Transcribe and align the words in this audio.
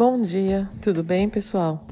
Bom 0.00 0.22
dia, 0.22 0.66
tudo 0.80 1.04
bem, 1.04 1.28
pessoal? 1.28 1.86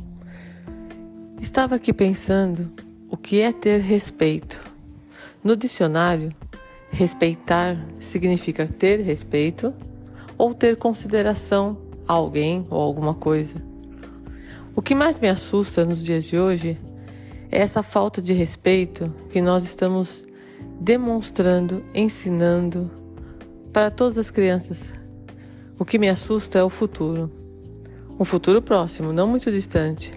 Estava 1.43 1.75
aqui 1.75 1.93
pensando 1.93 2.73
o 3.11 3.19
que 3.19 3.43
é 3.43 3.53
ter 3.53 3.83
respeito. 3.83 4.59
No 5.45 5.55
dicionário, 5.55 6.33
respeitar 6.89 7.77
significa 7.99 8.67
ter 8.67 9.01
respeito 9.01 9.75
ou 10.39 10.55
ter 10.55 10.77
consideração 10.77 11.77
a 12.09 12.15
alguém 12.15 12.67
ou 12.71 12.81
alguma 12.81 13.13
coisa. 13.13 13.63
O 14.75 14.81
que 14.81 14.95
mais 14.95 15.19
me 15.19 15.29
assusta 15.29 15.85
nos 15.85 16.03
dias 16.03 16.25
de 16.25 16.39
hoje 16.39 16.81
é 17.53 17.59
essa 17.61 17.83
falta 17.83 18.23
de 18.23 18.33
respeito 18.33 19.15
que 19.29 19.43
nós 19.43 19.65
estamos 19.65 20.25
demonstrando, 20.81 21.85
ensinando 21.95 22.91
para 23.71 23.91
todas 23.91 24.17
as 24.17 24.31
crianças. 24.31 24.95
O 25.79 25.85
que 25.85 25.99
me 25.99 26.09
assusta 26.09 26.59
é 26.59 26.65
o 26.65 26.71
futuro. 26.71 27.38
Um 28.21 28.25
futuro 28.25 28.61
próximo, 28.61 29.13
não 29.13 29.29
muito 29.29 29.49
distante. 29.51 30.13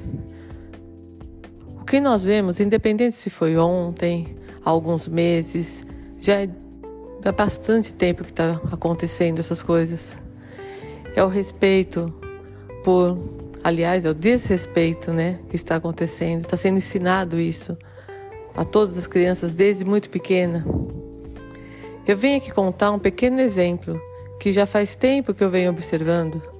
O 1.80 1.86
que 1.86 2.00
nós 2.00 2.24
vemos, 2.24 2.60
independente 2.60 3.16
se 3.16 3.30
foi 3.30 3.58
ontem, 3.58 4.36
alguns 4.66 5.08
meses, 5.08 5.86
já 6.20 6.42
é 6.42 6.50
há 7.24 7.32
bastante 7.32 7.94
tempo 7.94 8.24
que 8.24 8.32
está 8.32 8.60
acontecendo 8.72 9.38
essas 9.38 9.62
coisas. 9.62 10.18
É 11.16 11.24
o 11.24 11.28
respeito 11.28 12.12
por, 12.84 13.20
aliás, 13.64 14.06
é 14.06 14.10
o 14.10 14.14
desrespeito, 14.16 15.14
né, 15.14 15.40
que 15.50 15.56
está 15.56 15.76
acontecendo. 15.76 16.42
Está 16.42 16.58
sendo 16.58 16.78
ensinado 16.78 17.40
isso 17.40 17.78
a 18.56 18.66
todas 18.66 18.98
as 18.98 19.06
crianças 19.06 19.54
desde 19.54 19.86
muito 19.86 20.10
pequena. 20.10 20.66
Eu 22.08 22.18
venho 22.18 22.38
aqui 22.38 22.52
contar 22.52 22.92
um 22.92 23.00
pequeno 23.00 23.40
exemplo 23.40 24.02
que 24.40 24.52
já 24.52 24.66
faz 24.66 24.96
tempo 24.96 25.36
que 25.36 25.44
eu 25.44 25.52
venho 25.52 25.70
observando. 25.70 26.51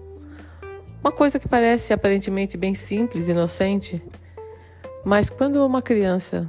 Uma 1.04 1.12
coisa 1.12 1.40
que 1.40 1.48
parece 1.48 1.94
aparentemente 1.94 2.56
bem 2.56 2.76
simples, 2.76 3.28
inocente, 3.28 4.00
mas 5.04 5.32
quando 5.32 5.66
uma 5.66 5.82
criança 5.82 6.46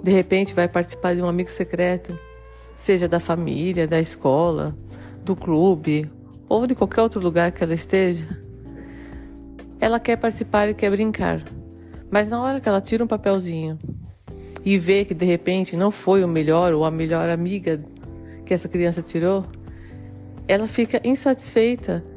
de 0.00 0.12
repente 0.12 0.54
vai 0.54 0.68
participar 0.68 1.16
de 1.16 1.22
um 1.22 1.26
amigo 1.26 1.50
secreto, 1.50 2.16
seja 2.76 3.08
da 3.08 3.18
família, 3.18 3.88
da 3.88 4.00
escola, 4.00 4.76
do 5.24 5.34
clube 5.34 6.08
ou 6.48 6.64
de 6.64 6.76
qualquer 6.76 7.00
outro 7.00 7.20
lugar 7.20 7.50
que 7.50 7.64
ela 7.64 7.74
esteja, 7.74 8.40
ela 9.80 9.98
quer 9.98 10.16
participar 10.16 10.68
e 10.68 10.74
quer 10.74 10.90
brincar. 10.90 11.42
Mas 12.08 12.28
na 12.28 12.40
hora 12.40 12.60
que 12.60 12.68
ela 12.68 12.80
tira 12.80 13.02
um 13.02 13.08
papelzinho 13.08 13.80
e 14.64 14.78
vê 14.78 15.04
que 15.04 15.12
de 15.12 15.24
repente 15.26 15.76
não 15.76 15.90
foi 15.90 16.22
o 16.22 16.28
melhor 16.28 16.72
ou 16.72 16.84
a 16.84 16.90
melhor 16.90 17.28
amiga 17.28 17.84
que 18.46 18.54
essa 18.54 18.68
criança 18.68 19.02
tirou, 19.02 19.44
ela 20.46 20.68
fica 20.68 21.00
insatisfeita 21.02 22.13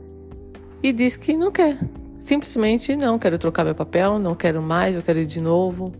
e 0.82 0.92
diz 0.92 1.18
que 1.18 1.36
não 1.36 1.52
quer. 1.52 1.78
Simplesmente 2.18 2.96
não 2.96 3.18
quero 3.18 3.38
trocar 3.38 3.64
meu 3.64 3.76
papel, 3.76 4.20
não 4.20 4.36
quero 4.36 4.62
mais, 4.62 4.96
eu 4.96 5.02
quero 5.02 5.20
ir 5.20 5.26
de 5.26 5.40
novo, 5.40 5.94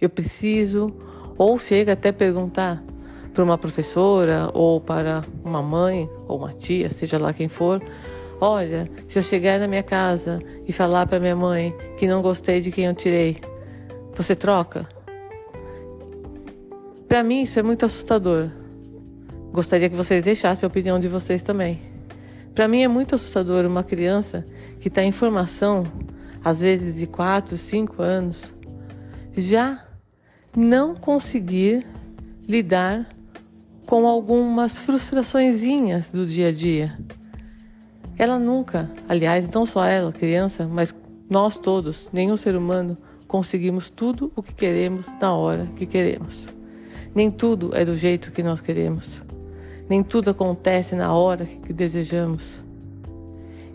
eu 0.00 0.08
preciso. 0.08 0.92
Ou 1.38 1.58
chega 1.58 1.92
até 1.92 2.12
perguntar 2.12 2.82
para 3.32 3.44
uma 3.44 3.56
professora 3.56 4.50
ou 4.52 4.80
para 4.80 5.24
uma 5.44 5.62
mãe 5.62 6.10
ou 6.26 6.38
uma 6.38 6.52
tia, 6.52 6.90
seja 6.90 7.18
lá 7.18 7.32
quem 7.32 7.48
for, 7.48 7.82
olha, 8.40 8.90
se 9.08 9.18
eu 9.18 9.22
chegar 9.22 9.58
na 9.58 9.66
minha 9.66 9.82
casa 9.82 10.40
e 10.66 10.72
falar 10.72 11.06
para 11.06 11.20
minha 11.20 11.36
mãe 11.36 11.74
que 11.96 12.06
não 12.06 12.20
gostei 12.20 12.60
de 12.60 12.70
quem 12.70 12.86
eu 12.86 12.94
tirei, 12.94 13.38
você 14.14 14.34
troca? 14.34 14.86
Para 17.08 17.22
mim 17.22 17.42
isso 17.42 17.58
é 17.58 17.62
muito 17.62 17.86
assustador. 17.86 18.50
Gostaria 19.52 19.88
que 19.88 19.96
vocês 19.96 20.22
deixassem 20.22 20.66
a 20.66 20.68
opinião 20.68 20.98
de 20.98 21.08
vocês 21.08 21.42
também. 21.42 21.89
Para 22.54 22.66
mim 22.66 22.82
é 22.82 22.88
muito 22.88 23.14
assustador 23.14 23.64
uma 23.64 23.82
criança 23.84 24.44
que 24.80 24.88
está 24.88 25.02
em 25.02 25.12
formação, 25.12 25.86
às 26.44 26.60
vezes 26.60 26.96
de 26.96 27.06
4, 27.06 27.56
5 27.56 28.02
anos, 28.02 28.52
já 29.36 29.86
não 30.56 30.94
conseguir 30.94 31.86
lidar 32.48 33.08
com 33.86 34.06
algumas 34.06 34.78
frustraçõezinhas 34.78 36.10
do 36.10 36.26
dia 36.26 36.48
a 36.48 36.52
dia. 36.52 36.98
Ela 38.18 38.38
nunca, 38.38 38.90
aliás, 39.08 39.48
não 39.48 39.64
só 39.64 39.84
ela, 39.84 40.12
criança, 40.12 40.68
mas 40.70 40.94
nós 41.28 41.56
todos, 41.56 42.10
nenhum 42.12 42.36
ser 42.36 42.56
humano, 42.56 42.98
conseguimos 43.26 43.88
tudo 43.88 44.32
o 44.34 44.42
que 44.42 44.54
queremos 44.54 45.06
na 45.20 45.32
hora 45.32 45.66
que 45.76 45.86
queremos. 45.86 46.48
Nem 47.14 47.30
tudo 47.30 47.70
é 47.74 47.84
do 47.84 47.94
jeito 47.94 48.32
que 48.32 48.42
nós 48.42 48.60
queremos. 48.60 49.22
Nem 49.90 50.04
tudo 50.04 50.30
acontece 50.30 50.94
na 50.94 51.12
hora 51.12 51.44
que 51.44 51.72
desejamos. 51.72 52.60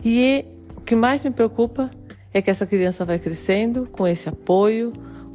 E 0.02 0.46
o 0.74 0.80
que 0.80 0.96
mais 0.96 1.22
me 1.26 1.30
preocupa 1.30 1.92
é 2.34 2.42
que 2.42 2.50
essa 2.50 2.66
criança 2.66 3.04
vai 3.04 3.20
crescendo 3.20 3.86
com 3.92 4.08
esse 4.08 4.30
apoio, 4.30 4.94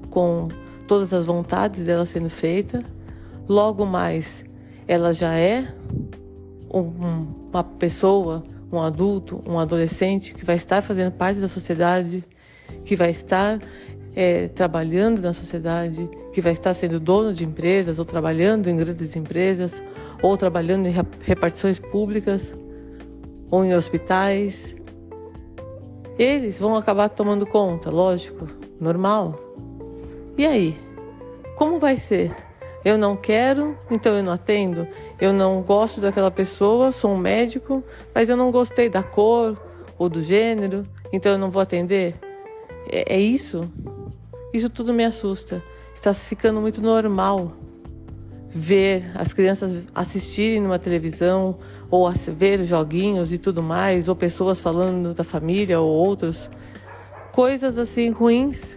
com 0.08 0.48
todas 0.88 1.12
as 1.12 1.26
vontades 1.26 1.84
dela 1.84 2.06
sendo 2.06 2.30
feita. 2.30 2.82
Logo 3.46 3.84
mais, 3.84 4.42
ela 4.88 5.12
já 5.12 5.34
é 5.34 5.68
um, 6.72 7.26
uma 7.52 7.62
pessoa, 7.62 8.42
um 8.72 8.80
adulto, 8.80 9.42
um 9.46 9.58
adolescente 9.58 10.32
que 10.32 10.46
vai 10.46 10.56
estar 10.56 10.80
fazendo 10.80 11.12
parte 11.12 11.40
da 11.40 11.48
sociedade, 11.48 12.24
que 12.86 12.96
vai 12.96 13.10
estar 13.10 13.60
é, 14.14 14.48
trabalhando 14.48 15.20
na 15.20 15.32
sociedade, 15.32 16.08
que 16.32 16.40
vai 16.40 16.52
estar 16.52 16.74
sendo 16.74 16.98
dono 16.98 17.32
de 17.32 17.44
empresas 17.44 17.98
ou 17.98 18.04
trabalhando 18.04 18.68
em 18.68 18.76
grandes 18.76 19.14
empresas 19.16 19.82
ou 20.22 20.36
trabalhando 20.36 20.86
em 20.86 20.94
repartições 21.22 21.78
públicas 21.78 22.54
ou 23.50 23.64
em 23.64 23.74
hospitais. 23.74 24.76
Eles 26.18 26.58
vão 26.58 26.76
acabar 26.76 27.08
tomando 27.08 27.46
conta, 27.46 27.90
lógico, 27.90 28.46
normal. 28.78 29.38
E 30.36 30.46
aí? 30.46 30.76
Como 31.56 31.78
vai 31.78 31.96
ser? 31.96 32.34
Eu 32.84 32.96
não 32.96 33.14
quero, 33.14 33.76
então 33.90 34.16
eu 34.16 34.22
não 34.22 34.32
atendo. 34.32 34.88
Eu 35.20 35.32
não 35.32 35.60
gosto 35.62 36.00
daquela 36.00 36.30
pessoa, 36.30 36.92
sou 36.92 37.12
um 37.12 37.18
médico, 37.18 37.84
mas 38.14 38.28
eu 38.30 38.36
não 38.36 38.50
gostei 38.50 38.88
da 38.88 39.02
cor 39.02 39.60
ou 39.98 40.08
do 40.08 40.22
gênero, 40.22 40.86
então 41.12 41.32
eu 41.32 41.38
não 41.38 41.50
vou 41.50 41.60
atender. 41.60 42.14
É, 42.90 43.16
é 43.16 43.20
isso? 43.20 43.70
Isso 44.52 44.68
tudo 44.68 44.92
me 44.92 45.04
assusta. 45.04 45.62
Está 45.94 46.12
ficando 46.14 46.60
muito 46.60 46.80
normal 46.80 47.52
ver 48.48 49.04
as 49.14 49.32
crianças 49.32 49.78
assistirem 49.94 50.60
numa 50.60 50.78
televisão 50.78 51.56
ou 51.88 52.10
ver 52.36 52.64
joguinhos 52.64 53.32
e 53.32 53.38
tudo 53.38 53.62
mais, 53.62 54.08
ou 54.08 54.16
pessoas 54.16 54.60
falando 54.60 55.14
da 55.14 55.24
família 55.24 55.80
ou 55.80 55.88
outros 55.88 56.50
coisas 57.32 57.78
assim 57.78 58.10
ruins, 58.10 58.76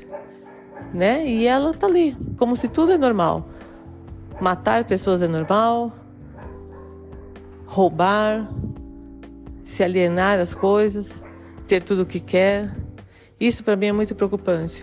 né? 0.94 1.26
E 1.28 1.48
ela 1.48 1.74
tá 1.74 1.88
ali, 1.88 2.16
como 2.38 2.56
se 2.56 2.68
tudo 2.68 2.92
é 2.92 2.98
normal. 2.98 3.48
Matar 4.40 4.86
pessoas 4.86 5.22
é 5.22 5.28
normal, 5.28 5.92
roubar, 7.66 8.48
se 9.64 9.84
alienar 9.84 10.38
das 10.38 10.54
coisas, 10.54 11.24
ter 11.68 11.84
tudo 11.84 12.04
o 12.04 12.06
que 12.06 12.20
quer. 12.20 12.76
Isso 13.40 13.64
para 13.64 13.76
mim 13.76 13.88
é 13.88 13.92
muito 13.92 14.14
preocupante. 14.14 14.82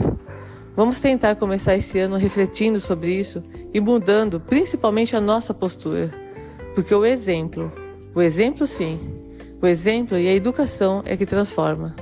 Vamos 0.77 1.01
tentar 1.01 1.35
começar 1.37 1.77
esse 1.77 1.99
ano 1.99 2.17
refletindo 2.17 2.79
sobre 2.79 3.13
isso 3.13 3.43
e 3.75 3.81
mudando 3.81 4.41
principalmente 4.41 5.17
a 5.17 5.21
nossa 5.21 5.53
postura. 5.53 6.11
Porque 6.75 6.95
o 6.95 7.05
exemplo, 7.05 7.73
o 8.15 8.23
exemplo 8.23 8.67
sim, 8.67 9.01
o 9.61 9.67
exemplo 9.67 10.17
e 10.17 10.29
a 10.29 10.35
educação 10.35 11.03
é 11.05 11.17
que 11.17 11.27
transforma. 11.27 11.95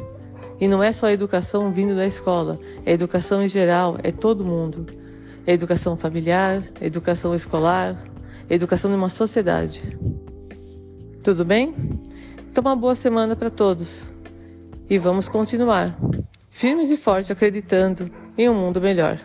E 0.61 0.69
não 0.69 0.83
é 0.83 0.93
só 0.93 1.07
a 1.07 1.13
educação 1.13 1.73
vindo 1.73 1.97
da 1.97 2.07
escola, 2.07 2.59
é 2.85 2.91
a 2.91 2.95
educação 2.95 3.43
em 3.43 3.49
geral, 3.49 3.97
é 4.03 4.13
todo 4.13 4.45
mundo. 4.45 4.87
É 5.47 5.53
educação 5.55 5.97
familiar, 5.97 6.63
é 6.79 6.87
educação 6.87 7.35
escolar, 7.35 7.97
é 8.51 8.55
educação 8.55 8.91
de 8.91 8.97
uma 8.99 9.09
sociedade. 9.09 9.99
Tudo 11.23 11.43
bem? 11.43 11.75
Então, 12.51 12.63
uma 12.63 12.77
boa 12.77 12.95
semana 12.95 13.35
para 13.35 13.49
todos. 13.49 14.03
E 14.91 14.99
vamos 14.99 15.27
continuar, 15.27 15.99
firmes 16.51 16.91
e 16.91 16.97
fortes, 16.97 17.31
acreditando 17.31 18.11
em 18.39 18.49
um 18.49 18.55
mundo 18.55 18.81
melhor. 18.81 19.19